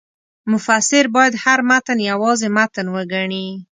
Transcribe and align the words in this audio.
مفسر 0.51 1.05
باید 1.15 1.33
هر 1.43 1.59
متن 1.69 1.97
یوازې 2.11 2.47
متن 2.57 2.85
وګڼي. 2.95 3.47